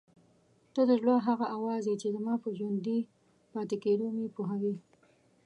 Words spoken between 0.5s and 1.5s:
ته د زړه هغه